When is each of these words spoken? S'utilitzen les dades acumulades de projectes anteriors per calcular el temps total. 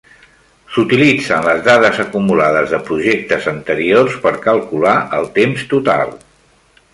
S'utilitzen 0.75 1.43
les 1.47 1.59
dades 1.67 1.99
acumulades 2.03 2.73
de 2.73 2.79
projectes 2.87 3.45
anteriors 3.53 4.17
per 4.25 4.33
calcular 4.47 4.95
el 5.19 5.29
temps 5.37 5.69
total. 5.77 6.19